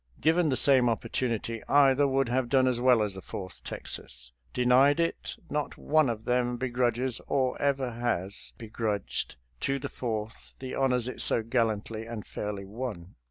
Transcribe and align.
Given 0.19 0.49
the 0.49 0.55
same 0.55 0.89
opportunity, 0.89 1.61
either 1.69 2.07
would 2.07 2.27
have 2.27 2.49
done 2.49 2.67
as 2.67 2.81
well 2.81 3.03
as 3.03 3.13
the 3.13 3.21
Fourth 3.21 3.63
Texas— 3.63 4.31
denied 4.55 4.99
it, 4.99 5.35
not 5.47 5.77
one 5.77 6.09
of 6.09 6.25
them 6.25 6.57
begrudges, 6.57 7.21
or 7.27 7.55
ever 7.61 7.91
has 7.91 8.51
be 8.57 8.67
grudged, 8.67 9.35
to 9.59 9.77
the 9.77 9.89
Fourth 9.89 10.55
the 10.57 10.73
honors 10.73 11.07
it 11.07 11.21
so 11.21 11.43
gallantly 11.43 12.07
and 12.07 12.25
fairly 12.25 12.65
won. 12.65 13.13